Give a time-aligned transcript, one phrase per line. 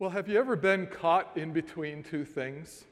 [0.00, 2.86] Well, have you ever been caught in between two things?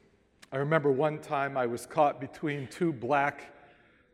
[0.52, 3.50] I remember one time I was caught between two black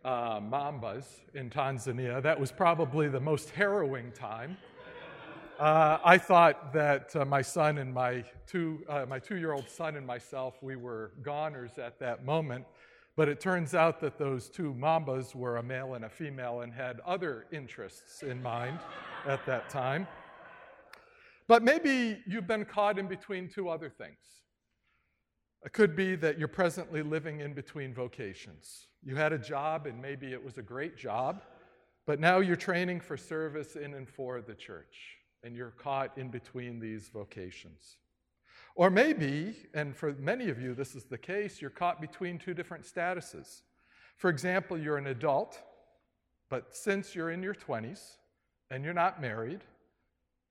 [0.05, 1.05] uh, mambas
[1.35, 2.23] in Tanzania.
[2.23, 4.57] That was probably the most harrowing time.
[5.59, 10.07] Uh, I thought that uh, my son and my two, uh, my two-year-old son and
[10.07, 12.65] myself, we were goners at that moment.
[13.17, 16.73] But it turns out that those two mambas were a male and a female and
[16.73, 18.79] had other interests in mind
[19.27, 20.07] at that time.
[21.47, 24.19] But maybe you've been caught in between two other things.
[25.65, 28.87] It could be that you're presently living in between vocations.
[29.03, 31.43] You had a job, and maybe it was a great job,
[32.07, 36.31] but now you're training for service in and for the church, and you're caught in
[36.31, 37.97] between these vocations.
[38.75, 42.55] Or maybe, and for many of you this is the case, you're caught between two
[42.55, 43.63] different statuses.
[44.17, 45.61] For example, you're an adult,
[46.51, 48.17] but since you're in your 20s
[48.71, 49.61] and you're not married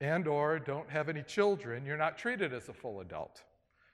[0.00, 3.42] and or don't have any children, you're not treated as a full adult.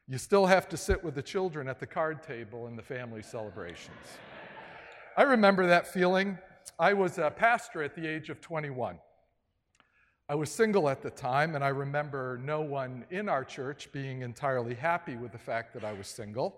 [0.08, 3.22] You still have to sit with the children at the card table in the family
[3.22, 3.96] celebrations.
[5.16, 6.38] I remember that feeling.
[6.78, 8.98] I was a pastor at the age of 21.
[10.28, 14.22] I was single at the time, and I remember no one in our church being
[14.22, 16.56] entirely happy with the fact that I was single.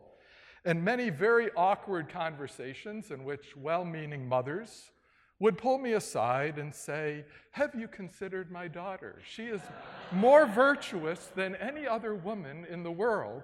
[0.64, 4.91] And many very awkward conversations in which well meaning mothers
[5.42, 9.16] would pull me aside and say, Have you considered my daughter?
[9.28, 9.60] She is
[10.12, 13.42] more virtuous than any other woman in the world.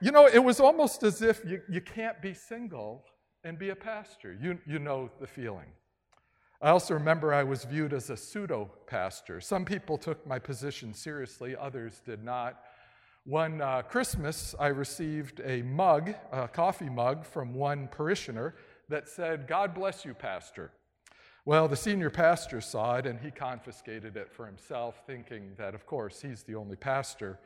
[0.00, 3.04] You know, it was almost as if you, you can't be single
[3.42, 4.38] and be a pastor.
[4.40, 5.72] You, you know the feeling.
[6.62, 9.40] I also remember I was viewed as a pseudo pastor.
[9.40, 12.60] Some people took my position seriously, others did not.
[13.24, 18.54] One uh, Christmas, I received a mug, a coffee mug, from one parishioner
[18.88, 20.72] that said, God bless you, Pastor.
[21.44, 25.86] Well, the senior pastor saw it and he confiscated it for himself, thinking that, of
[25.86, 27.38] course, he's the only pastor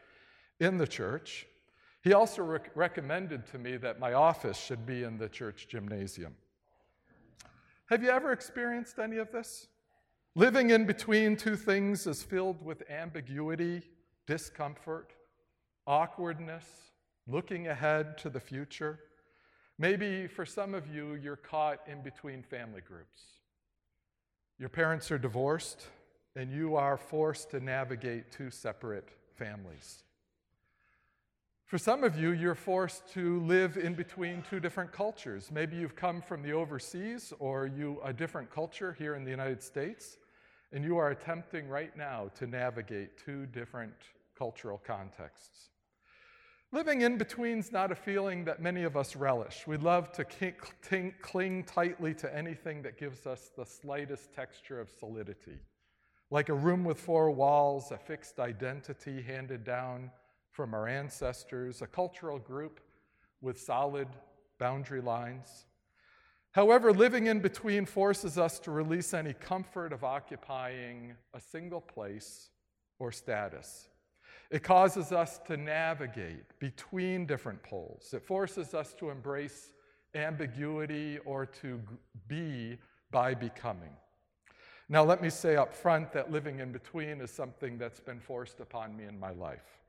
[0.59, 1.47] in the church.
[2.03, 6.35] He also rec- recommended to me that my office should be in the church gymnasium.
[7.87, 9.69] Have you ever experienced any of this?
[10.35, 13.83] Living in between two things is filled with ambiguity,
[14.27, 15.13] discomfort,
[15.87, 16.65] awkwardness,
[17.27, 18.99] looking ahead to the future.
[19.83, 23.21] Maybe for some of you, you're caught in between family groups.
[24.57, 25.89] Your parents are divorced,
[26.37, 30.05] and you are forced to navigate two separate families.
[31.65, 35.51] For some of you, you're forced to live in between two different cultures.
[35.51, 39.65] Maybe you've come from the overseas or you a different culture here in the United
[39.65, 40.17] States,
[40.73, 43.95] and you are attempting right now to navigate two different
[44.39, 45.72] cultural contexts.
[46.75, 49.67] Living in between is not a feeling that many of us relish.
[49.67, 50.25] We love to
[51.21, 55.59] cling tightly to anything that gives us the slightest texture of solidity,
[56.31, 60.11] like a room with four walls, a fixed identity handed down
[60.51, 62.81] from our ancestors, a cultural group
[63.43, 64.09] with solid
[64.59, 65.67] boundary lines.
[66.53, 72.49] However, living in between forces us to release any comfort of occupying a single place
[72.99, 73.89] or status.
[74.53, 78.13] It causes us to navigate between different poles.
[78.13, 79.73] It forces us to embrace
[80.15, 81.81] ambiguity or to
[82.29, 82.77] be
[83.11, 83.97] by becoming.
[84.91, 88.61] Now, let me say up front that living in between is something that's been forced
[88.61, 89.81] upon me in my life.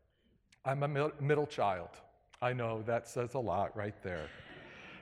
[0.64, 1.90] I'm a middle child.
[2.42, 4.30] I know that says a lot right there.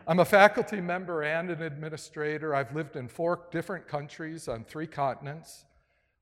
[0.07, 2.55] I'm a faculty member and an administrator.
[2.55, 5.65] I've lived in four different countries on three continents.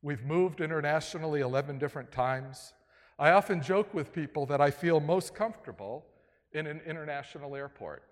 [0.02, 2.74] We've moved internationally 11 different times.
[3.20, 6.06] I often joke with people that I feel most comfortable
[6.54, 8.04] in an international airport.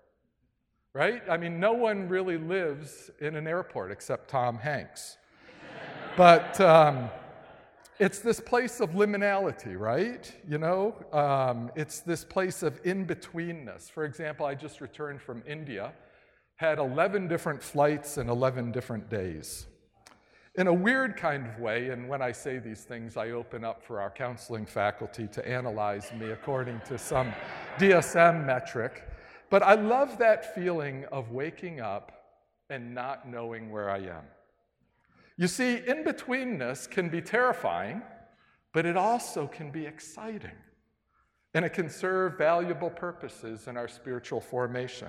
[0.92, 1.22] Right?
[1.30, 5.16] I mean, no one really lives in an airport except Tom Hanks.
[6.16, 7.08] but um,
[7.98, 10.30] it's this place of liminality, right?
[10.46, 13.90] You know, um, it's this place of in betweenness.
[13.90, 15.92] For example, I just returned from India,
[16.56, 19.66] had 11 different flights in 11 different days
[20.54, 23.82] in a weird kind of way, and when I say these things, I open up
[23.82, 27.32] for our counseling faculty to analyze me according to some
[27.78, 29.04] DSM metric.
[29.50, 32.12] But I love that feeling of waking up
[32.70, 34.24] and not knowing where I am.
[35.36, 38.02] You see, in betweenness can be terrifying,
[38.72, 40.56] but it also can be exciting.
[41.54, 45.08] And it can serve valuable purposes in our spiritual formation.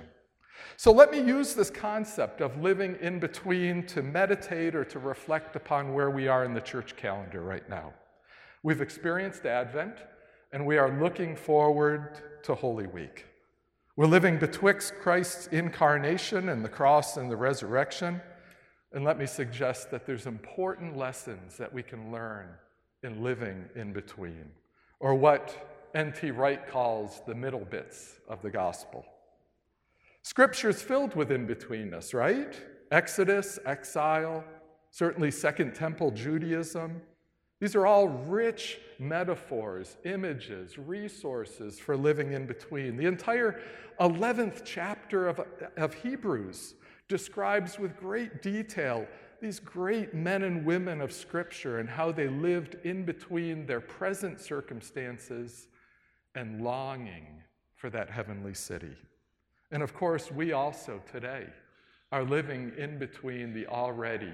[0.76, 5.56] So let me use this concept of living in between to meditate or to reflect
[5.56, 7.92] upon where we are in the church calendar right now.
[8.62, 9.96] We've experienced Advent,
[10.52, 13.26] and we are looking forward to Holy Week.
[13.96, 18.20] We're living betwixt Christ's incarnation and the cross and the resurrection.
[18.92, 22.48] And let me suggest that there's important lessons that we can learn
[23.02, 24.50] in living in between.
[25.00, 26.30] or what N.T.
[26.30, 29.04] Wright calls the middle bits of the gospel.
[30.22, 32.60] Scripture's filled with in betweenness, right?
[32.90, 34.44] Exodus, exile,
[34.90, 37.00] certainly Second Temple Judaism.
[37.60, 42.96] These are all rich metaphors, images, resources for living in between.
[42.96, 43.60] The entire
[44.00, 45.40] 11th chapter of,
[45.76, 46.74] of Hebrews
[47.08, 49.06] describes with great detail
[49.40, 54.38] these great men and women of Scripture and how they lived in between their present
[54.38, 55.68] circumstances
[56.34, 57.42] and longing
[57.74, 58.96] for that heavenly city.
[59.70, 61.46] And of course, we also today
[62.12, 64.32] are living in between the already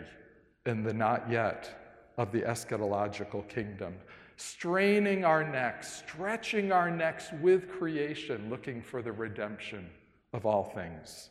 [0.65, 3.95] and the not yet of the eschatological kingdom,
[4.37, 9.89] straining our necks, stretching our necks with creation, looking for the redemption
[10.33, 11.31] of all things.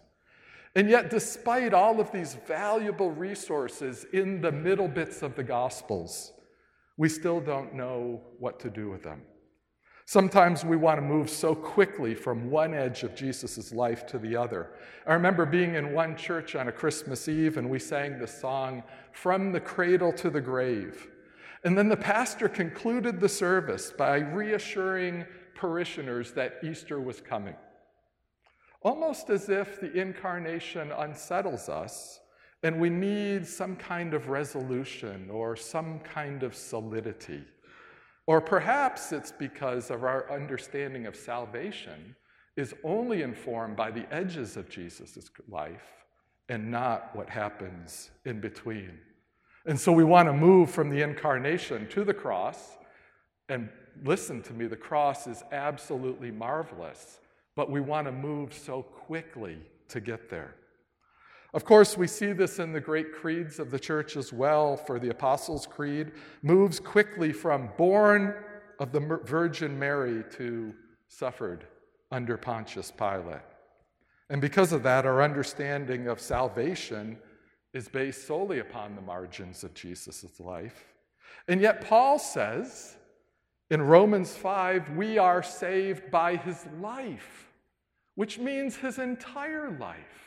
[0.75, 6.33] And yet, despite all of these valuable resources in the middle bits of the Gospels,
[6.97, 9.21] we still don't know what to do with them.
[10.07, 14.35] Sometimes we want to move so quickly from one edge of Jesus' life to the
[14.35, 14.69] other.
[15.07, 18.83] I remember being in one church on a Christmas Eve and we sang the song,
[19.13, 21.07] From the Cradle to the Grave.
[21.63, 25.25] And then the pastor concluded the service by reassuring
[25.55, 27.55] parishioners that Easter was coming.
[28.83, 32.19] Almost as if the incarnation unsettles us
[32.61, 37.43] and we need some kind of resolution or some kind of solidity.
[38.27, 42.15] Or perhaps it's because of our understanding of salvation
[42.57, 46.05] is only informed by the edges of Jesus' life
[46.49, 48.97] and not what happens in between.
[49.65, 52.77] And so we want to move from the incarnation to the cross.
[53.49, 53.69] And
[54.03, 57.19] listen to me, the cross is absolutely marvelous,
[57.55, 59.57] but we want to move so quickly
[59.89, 60.55] to get there.
[61.55, 64.99] Of course, we see this in the great creeds of the church as well, for
[64.99, 66.11] the Apostles' Creed
[66.41, 68.35] moves quickly from born
[68.77, 70.73] of the Virgin Mary to
[71.07, 71.65] suffered
[72.11, 73.39] under Pontius Pilate.
[74.29, 77.17] And because of that, our understanding of salvation
[77.73, 80.83] is based solely upon the margins of Jesus' life.
[81.47, 82.97] And yet, Paul says
[83.69, 87.49] in Romans 5, we are saved by his life,
[88.15, 90.24] which means his entire life.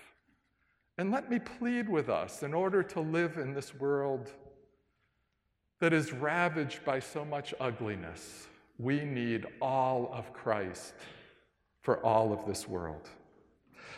[0.99, 4.33] And let me plead with us in order to live in this world
[5.81, 8.49] that is ravaged by so much ugliness,
[8.79, 10.95] we need all of Christ
[11.83, 13.09] for all of this world.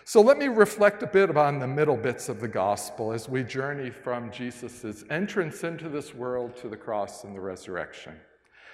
[0.05, 3.44] So let me reflect a bit on the middle bits of the gospel as we
[3.44, 8.14] journey from Jesus' entrance into this world to the cross and the resurrection.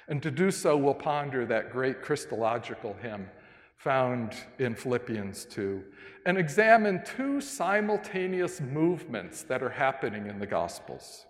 [0.08, 3.28] And to do so, we'll ponder that great Christological hymn
[3.76, 5.82] found in Philippians 2
[6.24, 11.26] and examine two simultaneous movements that are happening in the Gospels.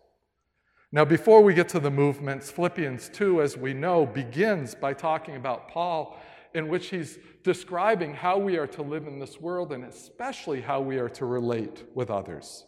[0.93, 5.37] Now, before we get to the movements, Philippians 2, as we know, begins by talking
[5.37, 6.19] about Paul,
[6.55, 10.81] in which he's describing how we are to live in this world and especially how
[10.81, 12.65] we are to relate with others.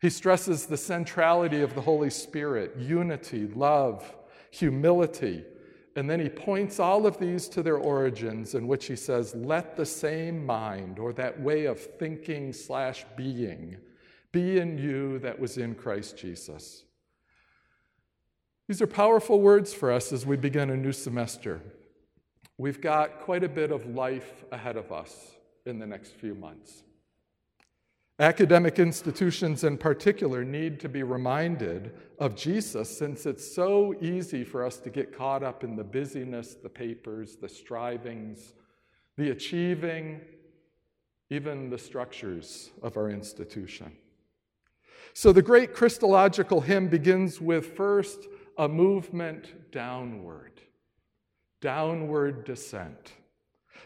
[0.00, 4.16] He stresses the centrality of the Holy Spirit, unity, love,
[4.50, 5.44] humility,
[5.94, 9.76] and then he points all of these to their origins, in which he says, Let
[9.76, 13.76] the same mind, or that way of thinking slash being,
[14.32, 16.84] be in you that was in Christ Jesus.
[18.68, 21.60] These are powerful words for us as we begin a new semester.
[22.56, 25.32] We've got quite a bit of life ahead of us
[25.66, 26.84] in the next few months.
[28.22, 34.64] Academic institutions, in particular, need to be reminded of Jesus since it's so easy for
[34.64, 38.54] us to get caught up in the busyness, the papers, the strivings,
[39.16, 40.20] the achieving,
[41.30, 43.90] even the structures of our institution.
[45.14, 50.60] So the great Christological hymn begins with first a movement downward,
[51.60, 53.14] downward descent.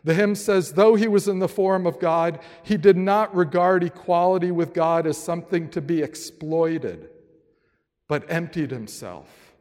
[0.04, 3.82] The hymn says, though he was in the form of God, he did not regard
[3.82, 7.10] equality with God as something to be exploited,
[8.08, 9.54] but emptied himself,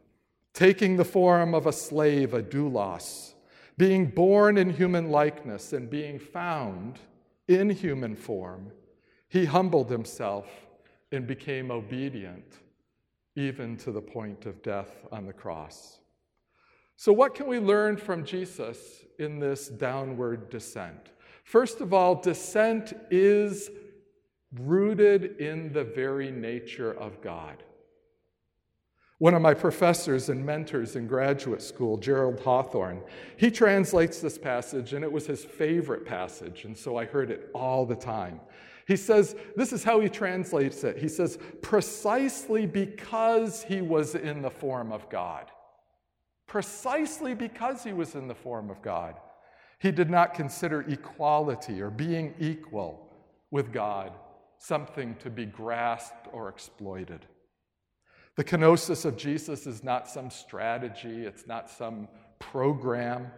[0.54, 3.34] taking the form of a slave, a doulos,
[3.76, 7.00] being born in human likeness and being found
[7.48, 8.70] in human form.
[9.28, 10.46] He humbled himself
[11.12, 12.54] and became obedient,
[13.34, 16.00] even to the point of death on the cross.
[16.96, 21.10] So, what can we learn from Jesus in this downward descent?
[21.44, 23.70] First of all, descent is
[24.60, 27.62] rooted in the very nature of God.
[29.18, 33.02] One of my professors and mentors in graduate school, Gerald Hawthorne,
[33.36, 37.50] he translates this passage, and it was his favorite passage, and so I heard it
[37.54, 38.40] all the time.
[38.86, 40.96] He says, This is how he translates it.
[40.96, 45.50] He says, Precisely because he was in the form of God
[46.46, 49.16] precisely because he was in the form of God.
[49.78, 53.08] He did not consider equality or being equal
[53.50, 54.12] with God
[54.58, 57.26] something to be grasped or exploited.
[58.36, 63.30] The kenosis of Jesus is not some strategy, it's not some program.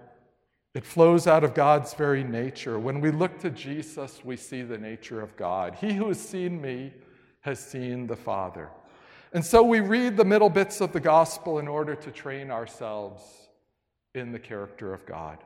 [0.74, 2.78] It flows out of God's very nature.
[2.78, 5.74] When we look to Jesus, we see the nature of God.
[5.74, 6.92] He who has seen me
[7.40, 8.68] has seen the Father.
[9.32, 13.23] And so we read the middle bits of the gospel in order to train ourselves
[14.14, 15.38] in the character of God.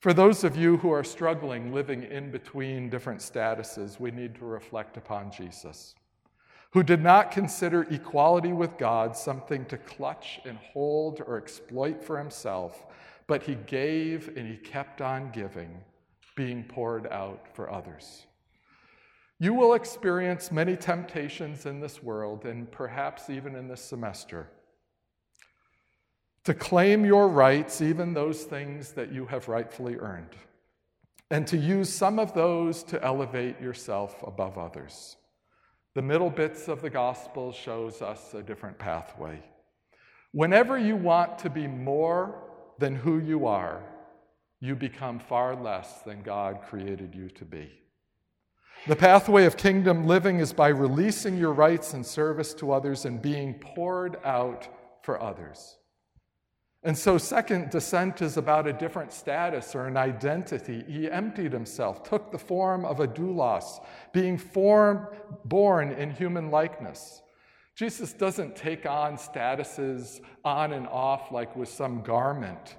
[0.00, 4.44] For those of you who are struggling living in between different statuses, we need to
[4.44, 5.94] reflect upon Jesus,
[6.72, 12.18] who did not consider equality with God something to clutch and hold or exploit for
[12.18, 12.84] himself,
[13.26, 15.80] but he gave and he kept on giving,
[16.34, 18.26] being poured out for others.
[19.40, 24.48] You will experience many temptations in this world, and perhaps even in this semester,
[26.44, 30.36] to claim your rights, even those things that you have rightfully earned,
[31.30, 35.16] and to use some of those to elevate yourself above others.
[35.94, 39.42] The middle bits of the gospel shows us a different pathway.
[40.32, 42.42] Whenever you want to be more
[42.78, 43.82] than who you are,
[44.60, 47.70] you become far less than God created you to be.
[48.86, 53.22] The pathway of kingdom living is by releasing your rights and service to others and
[53.22, 54.68] being poured out
[55.02, 55.78] for others.
[56.82, 60.84] And so, second descent is about a different status or an identity.
[60.86, 65.06] He emptied himself, took the form of a doulos, being form,
[65.46, 67.22] born in human likeness.
[67.74, 72.76] Jesus doesn't take on statuses on and off like with some garment,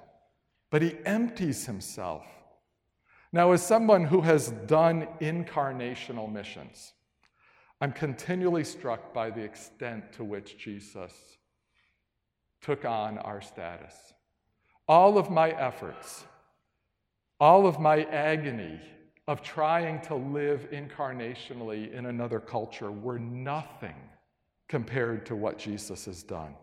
[0.70, 2.24] but he empties himself.
[3.36, 6.94] Now, as someone who has done incarnational missions,
[7.82, 11.12] I'm continually struck by the extent to which Jesus
[12.62, 13.92] took on our status.
[14.88, 16.24] All of my efforts,
[17.38, 18.80] all of my agony
[19.28, 23.96] of trying to live incarnationally in another culture were nothing
[24.66, 26.54] compared to what Jesus has done.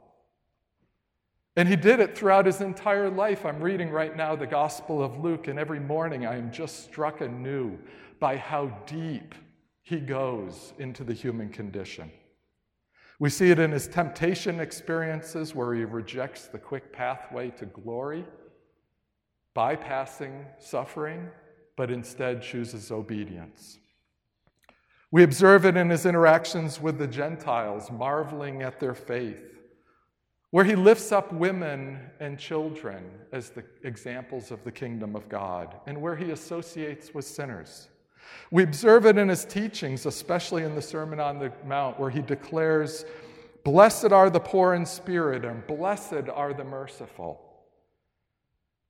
[1.55, 3.45] And he did it throughout his entire life.
[3.45, 7.21] I'm reading right now the Gospel of Luke, and every morning I am just struck
[7.21, 7.77] anew
[8.19, 9.35] by how deep
[9.83, 12.11] he goes into the human condition.
[13.19, 18.25] We see it in his temptation experiences where he rejects the quick pathway to glory,
[19.55, 21.29] bypassing suffering,
[21.77, 23.77] but instead chooses obedience.
[25.11, 29.52] We observe it in his interactions with the Gentiles, marveling at their faith
[30.53, 35.77] where he lifts up women and children as the examples of the kingdom of God,
[35.87, 37.87] and where he associates with sinners.
[38.51, 42.21] We observe it in his teachings, especially in the Sermon on the Mount, where he
[42.21, 43.03] declares,
[43.63, 47.41] Blessed are the poor in spirit, and blessed are the merciful.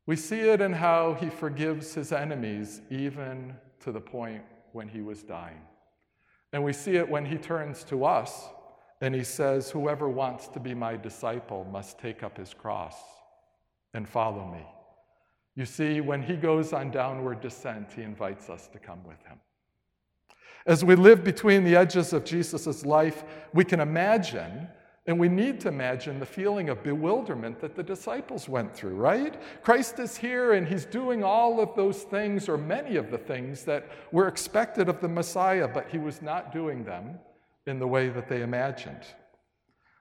[0.06, 4.44] We see it in how he forgives his enemies, even to the point
[4.74, 5.62] when he was dying.
[6.52, 8.50] And we see it when he turns to us
[9.04, 12.96] and he says, Whoever wants to be my disciple must take up his cross
[13.94, 14.66] and follow me.
[15.58, 19.40] You see, when he goes on downward descent, he invites us to come with him.
[20.66, 24.70] As we live between the edges of Jesus' life, we can imagine,
[25.06, 29.38] and we need to imagine, the feeling of bewilderment that the disciples went through, right?
[29.64, 33.66] Christ is here and he's doing all of those things, or many of the things
[33.66, 37.20] that were expected of the Messiah, but he was not doing them
[37.66, 39.06] in the way that they imagined.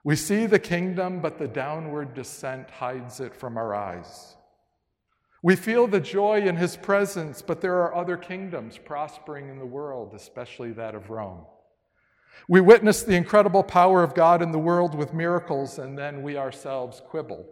[0.03, 4.35] We see the kingdom, but the downward descent hides it from our eyes.
[5.41, 9.65] We feel the joy in his presence, but there are other kingdoms prospering in the
[9.65, 11.45] world, especially that of Rome.
[12.47, 16.37] We witness the incredible power of God in the world with miracles, and then we
[16.37, 17.45] ourselves quibble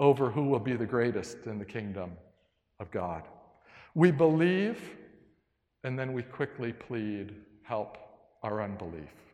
[0.00, 2.12] over who will be the greatest in the kingdom
[2.80, 3.22] of God.
[3.94, 4.78] We believe,
[5.84, 7.98] and then we quickly plead, help
[8.42, 9.25] our unbelief.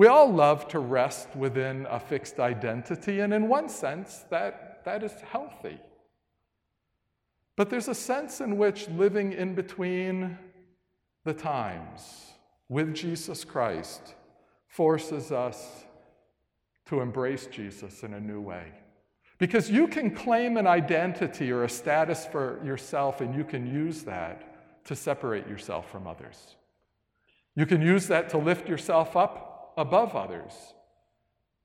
[0.00, 5.02] We all love to rest within a fixed identity, and in one sense, that, that
[5.02, 5.78] is healthy.
[7.54, 10.38] But there's a sense in which living in between
[11.26, 12.32] the times
[12.70, 14.14] with Jesus Christ
[14.68, 15.84] forces us
[16.86, 18.72] to embrace Jesus in a new way.
[19.36, 24.02] Because you can claim an identity or a status for yourself, and you can use
[24.04, 26.56] that to separate yourself from others.
[27.54, 30.52] You can use that to lift yourself up above others.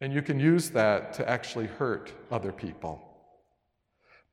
[0.01, 3.01] And you can use that to actually hurt other people.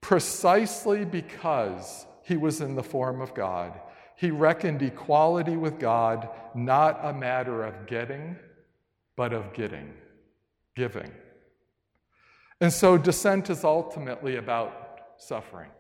[0.01, 3.81] Precisely because he was in the form of God,
[4.17, 8.37] he reckoned equality with God not a matter of getting,
[9.17, 9.93] but of getting,
[10.75, 11.11] giving.
[12.61, 15.71] And so descent is ultimately about suffering.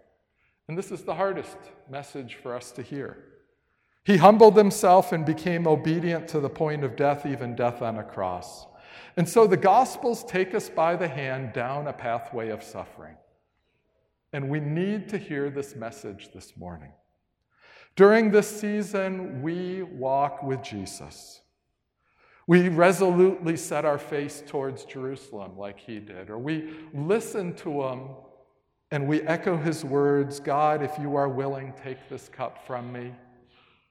[0.68, 1.56] And this is the hardest
[1.90, 3.31] message for us to hear.
[4.04, 8.02] He humbled himself and became obedient to the point of death, even death on a
[8.02, 8.66] cross.
[9.16, 13.16] And so the Gospels take us by the hand down a pathway of suffering.
[14.32, 16.92] And we need to hear this message this morning.
[17.94, 21.42] During this season, we walk with Jesus.
[22.47, 28.00] We resolutely set our face towards Jerusalem like he did, or we listen to him
[28.90, 33.12] and we echo his words God, if you are willing, take this cup from me,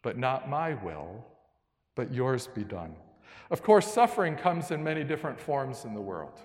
[0.02, 1.26] but not my will,
[1.96, 2.96] but yours be done.
[3.50, 6.40] Of course, suffering comes in many different forms in the world.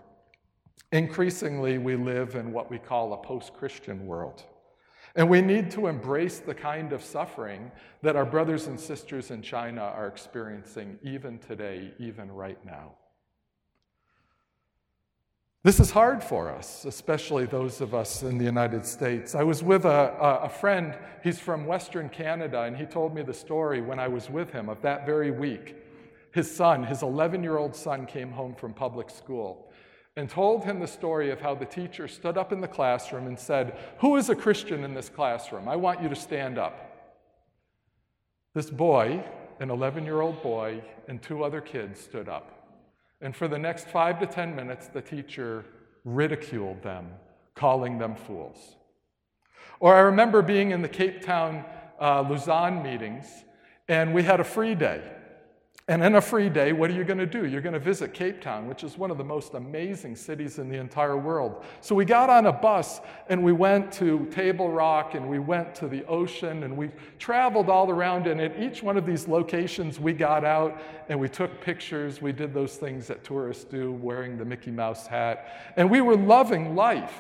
[0.93, 4.45] Increasingly, we live in what we call a post Christian world.
[5.15, 7.71] And we need to embrace the kind of suffering
[8.03, 12.93] that our brothers and sisters in China are experiencing even today, even right now.
[15.67, 19.35] This is hard for us, especially those of us in the United States.
[19.35, 20.95] I was with a, a, friend,
[21.25, 24.69] he's from Western Canada, and he told me the story when I was with him
[24.69, 25.75] of that very week.
[26.31, 29.73] His son, his 11 year old son, came home from public school
[30.15, 33.37] and told him the story of how the teacher stood up in the classroom and
[33.37, 35.67] said, Who is a Christian in this classroom?
[35.69, 37.19] I want you to stand up.
[38.55, 39.21] This boy,
[39.59, 42.56] an 11 year old boy, and two other kids stood up.
[43.21, 45.65] And for the next five to 10 minutes, the teacher
[46.05, 47.09] ridiculed them,
[47.55, 48.77] calling them fools.
[49.81, 51.65] Or I remember being in the Cape Town
[52.01, 53.27] uh, Lausanne meetings,
[53.89, 55.03] and we had a free day.
[55.89, 57.47] And in a free day, what are you going to do?
[57.47, 60.69] You're going to visit Cape Town, which is one of the most amazing cities in
[60.69, 61.65] the entire world.
[61.81, 65.77] So we got on a bus and we went to Table Rock and we went
[65.77, 66.91] to the ocean and we
[67.21, 68.27] traveled all around.
[68.27, 72.21] And at each one of these locations, we got out and we took pictures.
[72.21, 75.73] We did those things that tourists do, wearing the Mickey Mouse hat.
[75.77, 77.15] And we were loving life.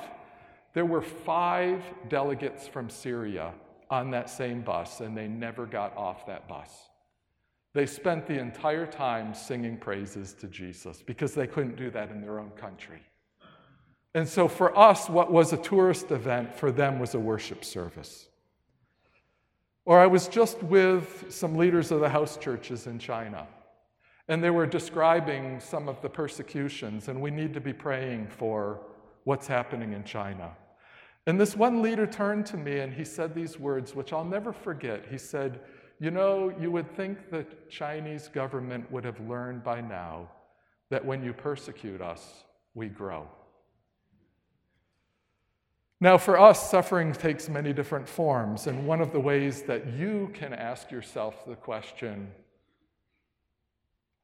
[0.72, 3.52] There were five delegates from Syria
[3.90, 6.88] on that same bus, and they never got off that bus.
[7.76, 12.22] They spent the entire time singing praises to Jesus because they couldn't do that in
[12.22, 13.02] their own country.
[14.14, 18.28] And so for us, what was a tourist event for them was a worship service.
[19.84, 23.46] Or I was just with some leaders of the house churches in China,
[24.26, 28.80] and they were describing some of the persecutions, and we need to be praying for
[29.24, 30.50] what's happening in China.
[31.26, 34.52] And this one leader turned to me and he said these words, which I'll never
[34.52, 35.04] forget.
[35.10, 35.60] He said,
[35.98, 40.28] you know, you would think the Chinese government would have learned by now
[40.90, 43.26] that when you persecute us, we grow.
[45.98, 50.30] Now, for us, suffering takes many different forms, and one of the ways that you
[50.34, 52.30] can ask yourself the question,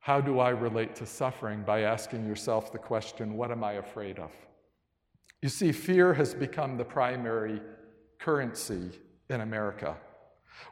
[0.01, 4.19] how do I relate to suffering, by asking yourself the question, what am I afraid
[4.19, 4.33] of?
[5.41, 7.63] You see, fear has become the primary
[8.19, 8.91] currency
[9.31, 9.97] in America.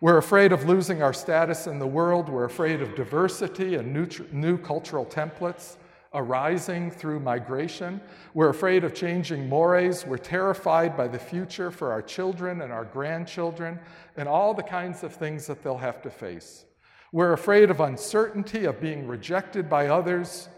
[0.01, 2.29] We're afraid of losing our status in the world.
[2.29, 5.77] We're afraid of diversity and new, new cultural templates
[6.13, 8.01] arising through migration.
[8.35, 10.05] We're afraid of changing mores.
[10.05, 13.79] We're terrified by the future for our children and our grandchildren
[14.17, 16.65] and all the kinds of things that they'll have to face.
[17.13, 20.49] We're afraid of uncertainty, of being rejected by others,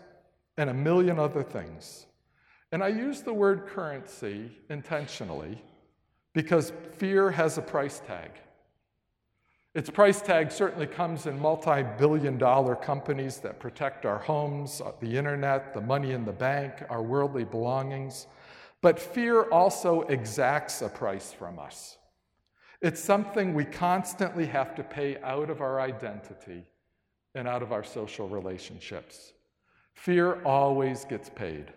[0.56, 2.06] and a million other things.
[2.72, 5.62] And I use the word currency intentionally
[6.34, 8.30] because fear has a price tag.
[9.74, 15.16] Its price tag certainly comes in multi billion dollar companies that protect our homes, the
[15.16, 18.26] internet, the money in the bank, our worldly belongings.
[18.82, 21.96] But fear also exacts a price from us.
[22.82, 26.64] It's something we constantly have to pay out of our identity
[27.34, 29.32] and out of our social relationships.
[29.94, 31.72] Fear always gets paid.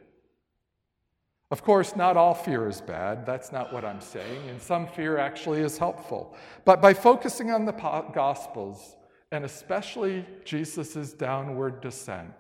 [1.52, 3.26] Of course, not all fear is bad.
[3.26, 4.50] That's not what I'm saying.
[4.50, 6.36] And some fear actually is helpful.
[6.66, 8.96] But by focusing on the Gospels,
[9.32, 12.34] and especially Jesus' downward descent,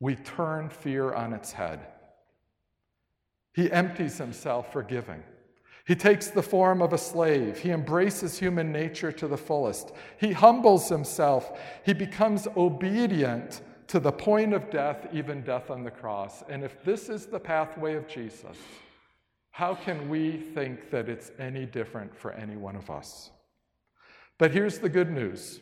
[0.00, 1.80] we turn fear on its head.
[3.54, 5.22] He empties himself for giving.
[5.86, 7.58] He takes the form of a slave.
[7.58, 9.92] He embraces human nature to the fullest.
[10.18, 11.58] He humbles himself.
[11.84, 13.60] He becomes obedient
[13.94, 16.42] to the point of death, even death on the cross.
[16.48, 18.56] And if this is the pathway of Jesus,
[19.52, 23.30] how can we think that it's any different for any one of us?
[24.36, 25.60] But here's the good news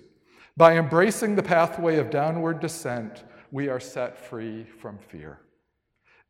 [0.56, 5.40] by embracing the pathway of downward descent, we are set free from fear.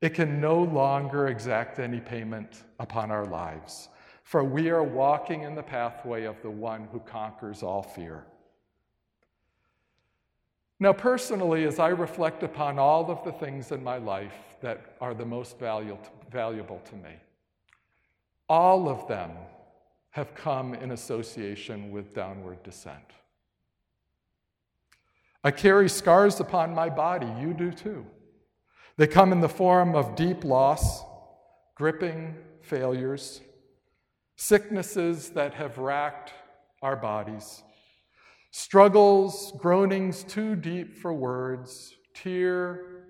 [0.01, 3.91] It can no longer exact any payment upon our lives,
[4.25, 8.27] for we are walking in the pathway of the one who conquers all fear.
[10.83, 15.15] Now, personally, as I reflect upon all of the things in my life that are
[15.15, 17.15] the most valuable to me,
[18.49, 19.31] all of them
[20.11, 23.13] have come in association with downward descent.
[25.45, 28.05] I carry scars upon my body, you do too.
[28.97, 31.05] They come in the form of deep loss,
[31.77, 33.41] gripping failures,
[34.35, 36.33] sicknesses that have racked
[36.83, 37.63] our bodies,
[38.53, 43.07] struggles, groanings too deep for words, tear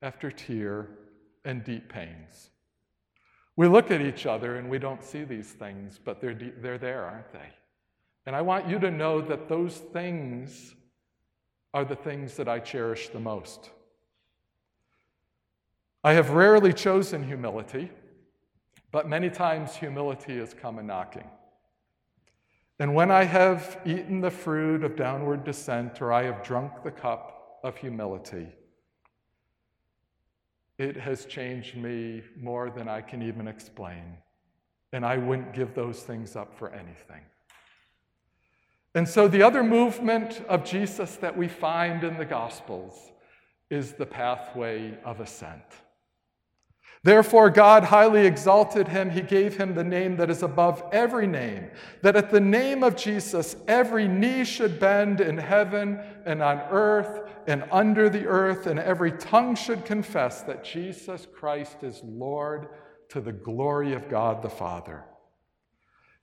[0.00, 0.88] after tear,
[1.44, 2.50] and deep pains.
[3.54, 7.04] We look at each other and we don't see these things, but they're, they're there,
[7.04, 7.48] aren't they?
[8.26, 10.74] And I want you to know that those things
[11.74, 13.70] are the things that I cherish the most.
[16.02, 17.90] I have rarely chosen humility,
[18.90, 21.28] but many times humility has come a knocking.
[22.82, 26.90] And when I have eaten the fruit of downward descent or I have drunk the
[26.90, 28.48] cup of humility,
[30.78, 34.18] it has changed me more than I can even explain.
[34.92, 37.20] And I wouldn't give those things up for anything.
[38.96, 43.12] And so, the other movement of Jesus that we find in the Gospels
[43.70, 45.62] is the pathway of ascent.
[47.04, 49.10] Therefore, God highly exalted him.
[49.10, 51.68] He gave him the name that is above every name,
[52.02, 57.28] that at the name of Jesus, every knee should bend in heaven and on earth
[57.48, 62.68] and under the earth, and every tongue should confess that Jesus Christ is Lord
[63.08, 65.04] to the glory of God the Father.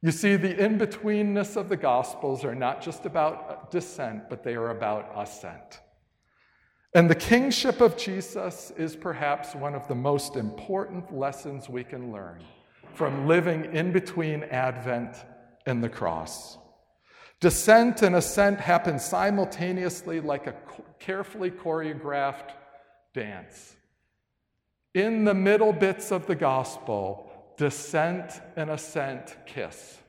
[0.02, 4.56] You see, the in betweenness of the Gospels are not just about descent, but they
[4.56, 5.82] are about ascent.
[6.94, 12.12] And the kingship of Jesus is perhaps one of the most important lessons we can
[12.12, 12.44] learn
[12.96, 15.16] from living in between Advent
[15.68, 16.58] and the cross.
[17.40, 20.56] Descent and ascent happen simultaneously like a
[21.00, 22.52] carefully choreographed
[23.14, 23.76] dance.
[24.94, 30.00] In the middle bits of the gospel, descent and ascent kiss.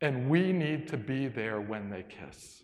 [0.00, 2.62] And we need to be there when they kiss.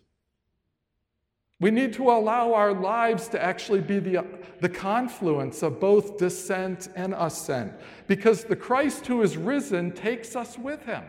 [1.59, 4.25] We need to allow our lives to actually be the,
[4.59, 7.73] the confluence of both descent and ascent,
[8.07, 11.03] because the Christ who is risen takes us with him.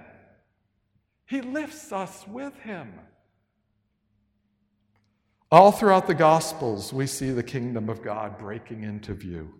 [1.26, 2.92] He lifts us with him.
[5.50, 9.52] All throughout the Gospels, we see the kingdom of God breaking into view.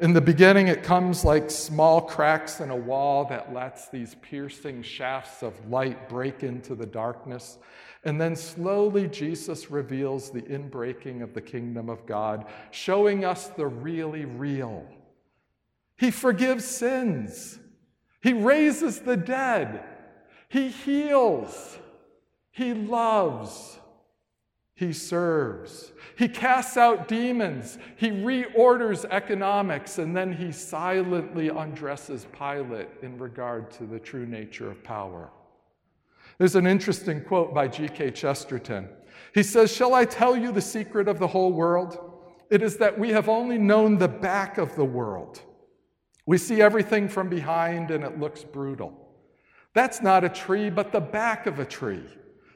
[0.00, 4.82] In the beginning, it comes like small cracks in a wall that lets these piercing
[4.82, 7.58] shafts of light break into the darkness.
[8.04, 13.66] And then slowly, Jesus reveals the inbreaking of the kingdom of God, showing us the
[13.66, 14.86] really real.
[15.96, 17.58] He forgives sins,
[18.22, 19.82] He raises the dead,
[20.48, 21.78] He heals,
[22.50, 23.78] He loves.
[24.78, 25.90] He serves.
[26.16, 27.78] He casts out demons.
[27.96, 34.70] He reorders economics, and then he silently undresses Pilate in regard to the true nature
[34.70, 35.30] of power.
[36.38, 38.12] There's an interesting quote by G.K.
[38.12, 38.88] Chesterton.
[39.34, 41.98] He says, Shall I tell you the secret of the whole world?
[42.48, 45.42] It is that we have only known the back of the world.
[46.26, 48.92] We see everything from behind and it looks brutal.
[49.74, 52.04] That's not a tree, but the back of a tree.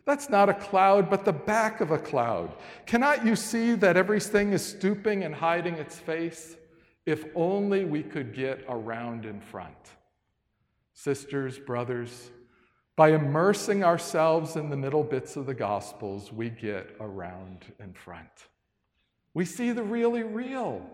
[0.04, 2.54] That's not a cloud, but the back of a cloud.
[2.86, 6.56] Cannot you see that everything is stooping and hiding its face?
[7.06, 9.76] If only we could get around in front.
[10.94, 12.30] Sisters, brothers,
[12.96, 18.48] by immersing ourselves in the middle bits of the Gospels, we get around in front.
[19.34, 20.84] We see the really real.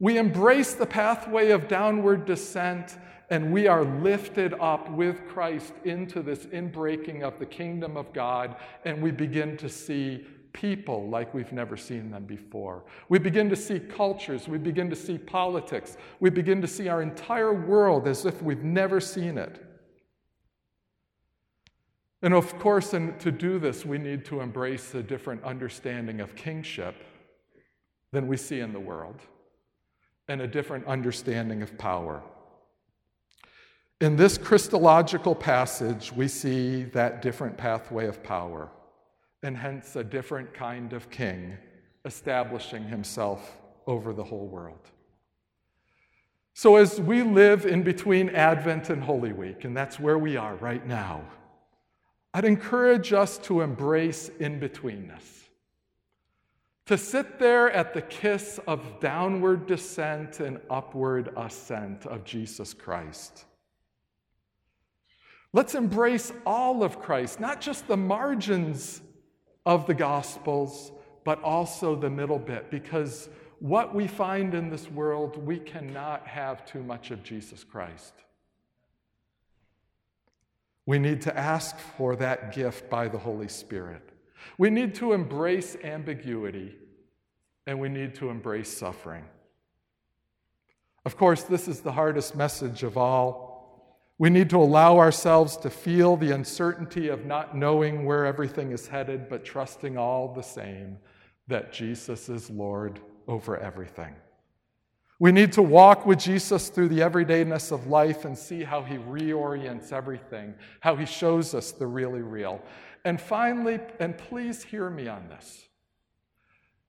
[0.00, 2.96] We embrace the pathway of downward descent
[3.30, 8.56] and we are lifted up with Christ into this inbreaking of the kingdom of God,
[8.84, 12.84] and we begin to see people like we've never seen them before.
[13.08, 17.02] We begin to see cultures, we begin to see politics, we begin to see our
[17.02, 19.62] entire world as if we've never seen it.
[22.22, 26.34] And of course, and to do this, we need to embrace a different understanding of
[26.34, 26.96] kingship
[28.12, 29.20] than we see in the world,
[30.26, 32.22] and a different understanding of power.
[34.00, 38.70] In this Christological passage, we see that different pathway of power,
[39.42, 41.56] and hence a different kind of king
[42.04, 44.90] establishing himself over the whole world.
[46.54, 50.56] So, as we live in between Advent and Holy Week, and that's where we are
[50.56, 51.22] right now,
[52.38, 55.48] I'd encourage us to embrace in betweenness.
[56.86, 63.44] To sit there at the kiss of downward descent and upward ascent of Jesus Christ
[65.52, 69.00] Let's embrace all of Christ, not just the margins
[69.66, 70.92] of the Gospels,
[71.24, 76.64] but also the middle bit, because what we find in this world, we cannot have
[76.64, 78.12] too much of Jesus Christ.
[80.88, 84.08] We need to ask for that gift by the Holy Spirit.
[84.56, 86.76] We need to embrace ambiguity
[87.66, 89.26] and we need to embrace suffering.
[91.04, 94.00] Of course, this is the hardest message of all.
[94.16, 98.88] We need to allow ourselves to feel the uncertainty of not knowing where everything is
[98.88, 100.96] headed, but trusting all the same
[101.48, 104.14] that Jesus is Lord over everything.
[105.20, 108.96] We need to walk with Jesus through the everydayness of life and see how he
[108.98, 112.62] reorients everything, how he shows us the really real.
[113.04, 115.68] And finally, and please hear me on this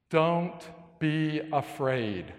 [0.09, 0.61] don't
[0.99, 2.33] be afraid.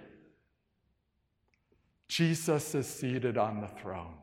[2.08, 4.14] Jesus is seated on the throne.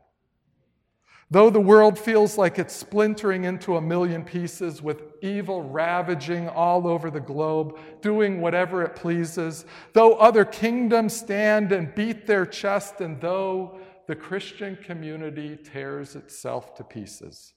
[1.30, 6.86] Though the world feels like it's splintering into a million pieces with evil ravaging all
[6.86, 13.02] over the globe, doing whatever it pleases, though other kingdoms stand and beat their chest,
[13.02, 17.52] and though the Christian community tears itself to pieces,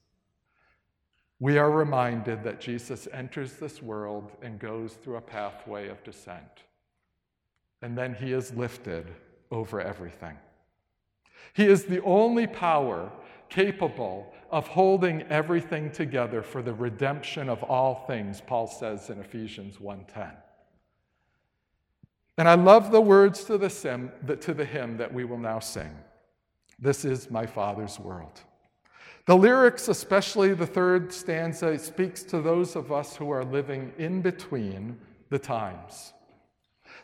[1.39, 6.65] we are reminded that Jesus enters this world and goes through a pathway of descent.
[7.81, 9.07] And then he is lifted
[9.49, 10.38] over everything.
[11.53, 13.12] He is the only power
[13.52, 19.80] capable of holding everything together for the redemption of all things, Paul says in Ephesians
[19.80, 20.32] 1:10.
[22.38, 25.60] And I love the words to the, sim, to the hymn that we will now
[25.60, 25.96] sing.
[26.80, 28.42] This is my Father's world.
[29.26, 34.22] The lyrics, especially the third stanza, speaks to those of us who are living in
[34.22, 34.98] between
[35.30, 36.14] the times.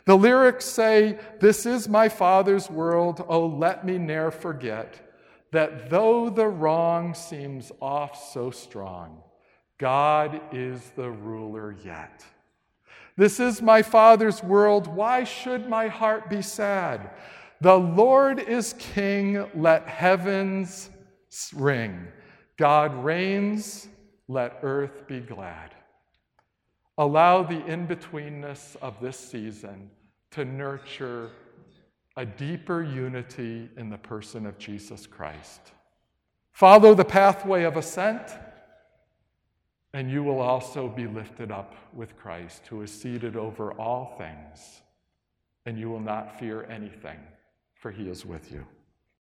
[0.06, 5.07] The lyrics say, This is my Father's world, oh, let me ne'er forget
[5.52, 9.22] that though the wrong seems off so strong,
[9.78, 12.24] God is the ruler yet.
[13.16, 14.86] This is my Father's world.
[14.86, 17.10] Why should my heart be sad?
[17.60, 19.44] The Lord is King.
[19.54, 20.90] Let heavens
[21.54, 22.06] ring.
[22.56, 23.88] God reigns.
[24.28, 25.74] Let earth be glad.
[26.96, 29.90] Allow the in betweenness of this season
[30.32, 31.30] to nurture
[32.18, 35.60] a deeper unity in the person of Jesus Christ.
[36.50, 38.32] Follow the pathway of ascent,
[39.94, 44.80] and you will also be lifted up with Christ, who is seated over all things,
[45.64, 47.20] and you will not fear anything,
[47.76, 48.66] for he is with you.